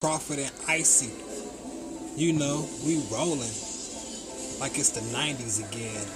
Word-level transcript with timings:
Crawford 0.00 0.38
and 0.38 0.52
Icy. 0.68 1.10
You 2.14 2.32
know, 2.32 2.68
we 2.86 3.02
rolling 3.12 3.40
like 4.60 4.78
it's 4.78 4.90
the 4.90 5.00
90s 5.00 5.58
again. 5.68 6.06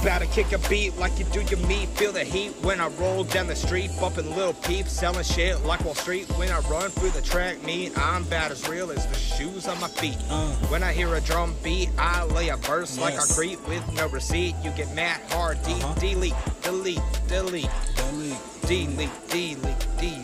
About 0.00 0.20
to 0.20 0.26
kick 0.28 0.52
a 0.52 0.58
beat 0.68 0.96
like 0.98 1.18
you 1.18 1.24
do 1.26 1.42
your 1.42 1.58
meat. 1.66 1.88
Feel 1.90 2.12
the 2.12 2.22
heat 2.22 2.50
when 2.62 2.80
I 2.80 2.86
roll 3.00 3.24
down 3.24 3.48
the 3.48 3.56
street, 3.56 3.90
bumping 4.00 4.32
little 4.36 4.52
peeps, 4.54 4.92
selling 4.92 5.24
shit 5.24 5.60
like 5.64 5.84
Wall 5.84 5.96
Street. 5.96 6.26
When 6.38 6.50
I 6.50 6.60
run 6.60 6.90
through 6.90 7.10
the 7.10 7.22
track 7.22 7.60
meet, 7.64 7.90
I'm 7.98 8.22
about 8.22 8.52
as 8.52 8.68
real 8.68 8.92
as 8.92 9.04
the 9.08 9.16
shoes 9.16 9.66
on 9.66 9.80
my 9.80 9.88
feet. 9.88 10.16
Uh. 10.30 10.52
When 10.70 10.84
I 10.84 10.92
hear 10.92 11.12
a 11.16 11.20
drum 11.20 11.56
beat, 11.64 11.90
I 11.98 12.22
lay 12.26 12.50
a 12.50 12.56
verse 12.56 12.98
like 12.98 13.14
Yes. 13.14 13.32
I 13.32 13.34
greet 13.34 13.68
with 13.68 13.92
no 13.94 14.06
receipt. 14.10 14.54
You 14.62 14.70
get 14.70 14.94
mad 14.94 15.20
hard, 15.30 15.60
de- 15.64 15.72
Uh-huh. 15.72 15.94
delete, 15.98 16.34
delete, 16.62 17.00
delete. 17.26 17.68
Delete. 17.96 18.36
Delete, 18.66 19.10
delete, 19.28 19.86
delete. 19.98 20.21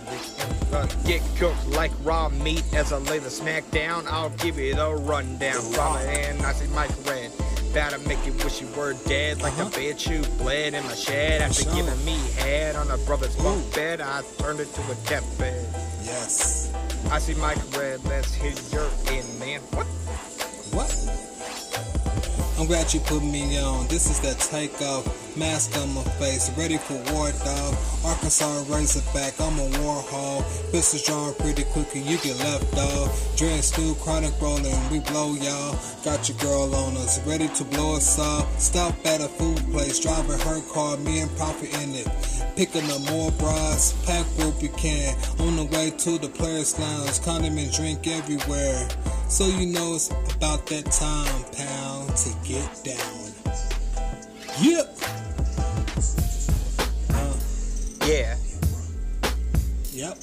Get 1.05 1.23
cooked 1.37 1.67
like 1.69 1.91
raw 2.03 2.29
meat 2.29 2.65
as 2.75 2.93
I 2.93 2.99
lay 2.99 3.19
the 3.19 3.31
smack 3.31 3.71
down. 3.71 4.05
I'll 4.09 4.31
give 4.31 4.59
you 4.59 4.75
the 4.75 4.95
rundown. 4.95 5.61
From 5.73 5.97
it 5.99 6.29
and 6.31 6.43
Icy 6.43 6.67
Mike 6.69 6.91
Red. 7.07 7.31
About 7.73 7.93
to 7.93 7.99
make 8.09 8.25
you 8.27 8.33
wish 8.45 8.61
you 8.61 8.69
were 8.77 8.95
dead. 9.07 9.43
Like 9.43 9.53
Uh-huh. 9.55 9.69
the 9.69 9.77
bitch 9.77 10.09
who 10.09 10.23
bled 10.43 10.75
in 10.75 10.85
my 10.85 10.95
shed. 10.95 11.43
After 11.43 11.65
sure. 11.65 11.75
giving 11.75 12.05
me 12.05 12.17
head 12.39 12.77
on 12.77 12.91
a 12.91 12.99
brother's 12.99 13.37
bunk 13.37 13.75
bed, 13.75 14.01
I 14.01 14.23
turned 14.39 14.61
it 14.61 14.73
to 14.75 14.81
a 14.91 14.95
deathbed. 15.07 15.67
Yes. 16.05 16.73
Icy 17.11 17.35
Mike 17.35 17.59
Red. 17.77 18.03
Let's 18.07 18.33
hit 18.35 18.61
your 18.73 18.89
in, 19.13 19.25
man. 19.39 19.61
What? 19.73 19.87
What? 20.73 20.95
I'm 22.59 22.67
glad 22.67 22.93
you 22.93 23.01
put 23.01 23.23
me 23.23 23.57
on. 23.59 23.87
This 23.87 24.11
is 24.11 24.19
that 24.21 24.39
takeoff. 24.41 25.05
Mask 25.37 25.77
on 25.79 25.95
my 25.95 26.03
face. 26.19 26.51
Ready 26.59 26.77
for 26.79 26.95
war, 27.13 27.31
dog. 27.45 27.75
Arkansas 28.29 28.75
Razorback. 28.75 29.41
I'm 29.41 29.59
a 29.59 29.67
Warhol. 29.79 30.45
Pistols 30.71 31.03
drawn 31.07 31.33
pretty 31.37 31.65
quick 31.73 31.95
and 31.95 32.05
you 32.05 32.19
get 32.19 32.37
left, 32.41 32.71
dog. 32.75 33.09
Dread 33.39 33.65
stew, 33.65 33.95
chronic 34.03 34.39
rolling. 34.39 34.77
We 34.91 34.99
blow, 35.01 35.33
y'all. 35.33 35.79
Got 36.05 36.29
your 36.29 36.37
girl 36.37 36.75
on 36.75 36.95
us. 36.99 37.27
Ready 37.27 37.49
to 37.49 37.65
blow 37.65 37.97
us 37.97 38.19
up. 38.19 38.47
Stop 38.59 38.95
at 39.07 39.23
a 39.23 39.29
food 39.29 39.57
place. 39.73 39.99
Driving 40.01 40.39
her 40.41 40.61
car. 40.71 40.99
Me 40.99 41.21
and 41.21 41.35
Prophet 41.39 41.73
in 41.83 41.95
it. 41.95 42.07
Picking 42.55 42.85
up 42.91 43.01
more 43.11 43.31
bras. 43.33 43.95
Pack 44.05 44.27
what 44.37 44.61
we 44.61 44.69
can. 44.77 45.17
On 45.41 45.57
the 45.57 45.65
way 45.65 45.91
to 45.91 46.19
the 46.19 46.29
players' 46.29 46.79
lounge. 46.79 47.23
Condiment 47.23 47.73
drink 47.73 48.07
everywhere. 48.07 48.89
So 49.31 49.47
you 49.47 49.73
know 49.73 49.95
it's 49.95 50.11
about 50.35 50.67
that 50.67 50.85
time, 50.93 51.45
pound, 51.57 52.15
to 52.15 52.31
get 52.47 52.85
down. 52.85 53.29
Yep. 54.61 55.28
Yeah. 58.09 58.37
Yep. 59.93 60.17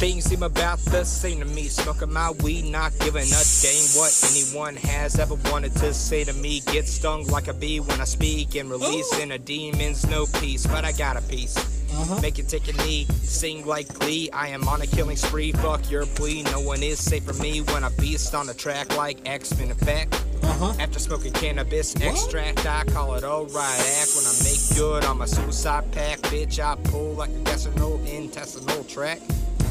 Things 0.00 0.24
seem 0.24 0.42
about 0.42 0.78
the 0.78 1.04
same 1.04 1.40
to 1.40 1.44
me. 1.44 1.64
Smoking 1.64 2.10
my 2.10 2.30
weed, 2.42 2.64
not 2.70 2.92
giving 3.00 3.26
a 3.26 3.42
dang 3.60 3.84
what 3.92 4.18
anyone 4.32 4.76
has 4.76 5.18
ever 5.18 5.34
wanted 5.50 5.74
to 5.76 5.92
say 5.92 6.24
to 6.24 6.32
me. 6.32 6.60
Get 6.60 6.88
stung 6.88 7.26
like 7.26 7.48
a 7.48 7.52
bee 7.52 7.80
when 7.80 8.00
I 8.00 8.04
speak 8.04 8.54
and 8.54 8.70
releasing 8.70 9.32
a 9.32 9.38
demon's 9.38 10.06
no 10.06 10.24
peace. 10.40 10.66
But 10.66 10.86
I 10.86 10.92
got 10.92 11.18
a 11.18 11.20
piece. 11.20 11.75
Uh-huh. 11.92 12.20
Make 12.20 12.38
it 12.38 12.48
take 12.48 12.68
a 12.68 12.72
knee, 12.84 13.06
sing 13.22 13.66
like 13.66 13.92
glee. 13.98 14.30
I 14.32 14.48
am 14.48 14.68
on 14.68 14.82
a 14.82 14.86
killing 14.86 15.16
spree. 15.16 15.52
Fuck 15.52 15.90
your 15.90 16.06
plea. 16.06 16.42
No 16.44 16.60
one 16.60 16.82
is 16.82 16.98
safe 17.02 17.24
for 17.24 17.34
me 17.34 17.60
when 17.62 17.84
I 17.84 17.88
beast 17.98 18.34
on 18.34 18.46
the 18.46 18.54
track 18.54 18.96
like 18.96 19.18
X-Men 19.28 19.70
effect. 19.70 20.14
Uh-huh. 20.42 20.72
After 20.78 20.98
smoking 20.98 21.32
cannabis 21.32 21.94
extract, 22.00 22.66
I 22.66 22.84
call 22.84 23.14
it 23.14 23.24
alright. 23.24 23.80
Act 24.00 24.10
when 24.14 24.24
I 24.26 24.34
make 24.44 24.76
good 24.76 25.04
on 25.04 25.18
my 25.18 25.24
suicide 25.26 25.90
pack. 25.92 26.18
Bitch, 26.20 26.58
I 26.58 26.76
pull 26.90 27.14
like 27.14 27.30
a 27.30 27.40
gastrointestinal 27.44 28.88
track. 28.88 29.20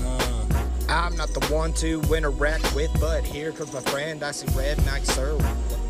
Uh, 0.05 0.45
I'm 0.89 1.15
not 1.15 1.29
the 1.29 1.45
one 1.53 1.73
to 1.73 2.01
interact 2.13 2.75
with, 2.75 2.91
but 2.99 3.23
here 3.23 3.51
comes 3.51 3.73
my 3.73 3.81
friend. 3.81 4.21
Icy 4.23 4.47
Red 4.57 4.83
Mike 4.85 5.05
Sir. 5.05 5.37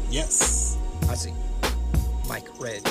yes. 0.10 0.78
Icy 1.10 1.34
Mike 2.28 2.48
Red. 2.60 2.82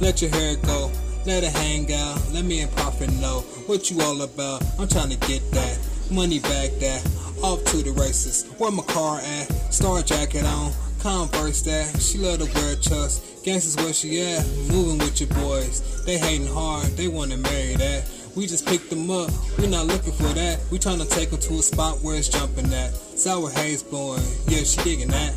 Let 0.00 0.22
your 0.22 0.30
hair 0.30 0.56
go. 0.56 0.90
Let 1.26 1.44
it 1.44 1.52
hang 1.52 1.92
out. 1.92 2.18
Let 2.32 2.44
me 2.44 2.60
and 2.60 2.72
Prophet 2.72 3.12
know 3.20 3.40
what 3.66 3.90
you 3.90 4.00
all 4.00 4.22
about. 4.22 4.64
I'm 4.78 4.88
trying 4.88 5.10
to 5.10 5.16
get 5.28 5.42
that 5.52 5.78
money 6.10 6.38
back. 6.40 6.70
That 6.80 7.06
off 7.42 7.62
to 7.66 7.82
the 7.82 7.92
races. 7.92 8.46
Where 8.58 8.70
my 8.70 8.82
car 8.84 9.20
at? 9.20 9.72
Star 9.72 10.02
jacket 10.02 10.44
on. 10.44 10.72
Converse 11.00 11.62
that. 11.62 12.00
She 12.00 12.18
love 12.18 12.38
to 12.38 12.46
wear 12.54 12.74
chucks. 12.76 13.20
Gangsters 13.44 13.76
where 13.76 13.92
she 13.92 14.20
at? 14.22 14.46
Moving 14.70 14.98
with 14.98 15.20
your 15.20 15.28
boys. 15.30 16.04
They 16.04 16.18
hating 16.18 16.46
hard. 16.46 16.88
They 16.96 17.08
wanna 17.08 17.36
marry 17.36 17.74
that. 17.74 18.08
We 18.34 18.46
just 18.46 18.66
picked 18.66 18.90
them 18.90 19.10
up. 19.10 19.30
We 19.58 19.66
not 19.66 19.86
looking 19.86 20.12
for 20.12 20.32
that. 20.34 20.60
We 20.70 20.78
trying 20.78 21.00
to 21.00 21.06
take 21.06 21.30
them 21.30 21.40
to 21.40 21.54
a 21.54 21.62
spot 21.62 22.00
where 22.00 22.16
it's 22.16 22.28
jumping 22.28 22.72
at. 22.72 22.94
Sour 22.94 23.50
haze 23.50 23.82
blowing. 23.82 24.22
Yeah, 24.46 24.62
she 24.62 24.82
digging 24.82 25.08
that. 25.08 25.34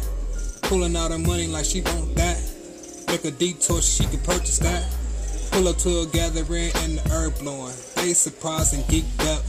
Pulling 0.62 0.96
out 0.96 1.12
her 1.12 1.18
money 1.18 1.48
like 1.48 1.66
she 1.66 1.82
want 1.82 2.16
that. 2.16 2.42
Make 3.08 3.26
a 3.26 3.32
detour, 3.32 3.82
she 3.82 4.06
can 4.06 4.20
purchase 4.20 4.60
that. 4.60 4.86
Pull 5.54 5.68
up 5.68 5.78
to 5.78 6.00
a 6.00 6.08
gathering 6.08 6.72
and 6.78 6.98
the 6.98 7.10
herb 7.14 7.38
blowing. 7.38 7.76
They 7.98 8.16
surprised 8.16 8.74
and 8.74 8.84
geeked 8.86 9.22
up. 9.28 9.46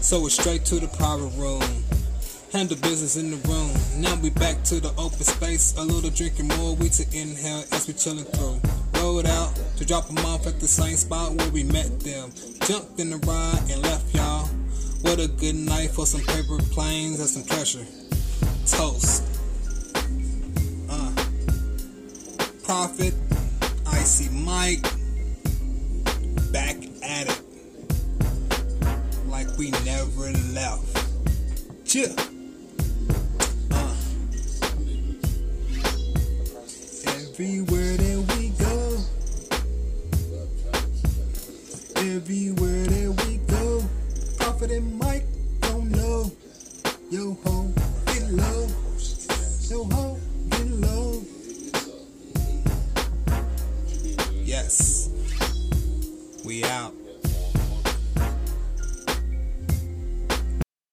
So 0.00 0.24
it's 0.26 0.38
straight 0.38 0.64
to 0.66 0.76
the 0.78 0.86
private 0.86 1.36
room. 1.36 1.60
Handle 2.52 2.76
business 2.76 3.16
in 3.16 3.32
the 3.32 3.36
room. 3.48 3.72
Now 3.96 4.14
we 4.22 4.30
back 4.30 4.62
to 4.70 4.78
the 4.78 4.90
open 4.90 5.24
space. 5.24 5.76
A 5.76 5.82
little 5.82 6.10
drinking 6.10 6.46
more 6.54 6.76
weed 6.76 6.92
to 6.92 7.02
inhale 7.18 7.64
as 7.72 7.88
we 7.88 7.94
chilling 7.94 8.26
through. 8.26 8.60
Rolled 8.94 9.26
out 9.26 9.52
to 9.76 9.84
drop 9.84 10.06
them 10.06 10.24
off 10.24 10.46
at 10.46 10.60
the 10.60 10.68
same 10.68 10.96
spot 10.96 11.32
where 11.32 11.50
we 11.50 11.64
met 11.64 11.98
them. 11.98 12.30
Jumped 12.60 13.00
in 13.00 13.10
the 13.10 13.16
ride 13.16 13.60
and 13.72 13.82
left 13.82 14.14
y'all. 14.14 14.46
What 15.02 15.18
a 15.18 15.26
good 15.26 15.56
night 15.56 15.90
for 15.90 16.06
some 16.06 16.20
paper 16.20 16.58
planes 16.70 17.18
and 17.18 17.28
some 17.28 17.42
pressure. 17.42 17.84
Toast. 18.66 19.24
Uh. 20.88 21.10
Prophet, 22.62 23.14
Icy 23.88 24.28
Mike, 24.28 24.86
we 29.60 29.70
never 29.84 30.32
left. 30.54 30.88
Yeah. 31.94 32.06
Uh. 33.70 33.94
Everywhere 37.04 37.96
that 37.98 38.20
we 38.38 38.48
go, 38.56 39.04
everywhere 41.96 42.86
that 42.86 43.26
we 43.26 43.36
go, 43.48 43.84
Prophet 44.38 44.70
and 44.70 44.98
Mike 44.98 45.26
don't 45.60 45.90
know. 45.90 46.32
Yo 47.10 47.36
ho, 47.44 47.70
get 48.06 48.30
low. 48.30 48.66
Yo 49.68 49.84
ho, 49.84 50.18
get 50.48 50.68
low. 50.68 51.22
Yes, 54.42 55.10
we 56.46 56.64
out. 56.64 56.94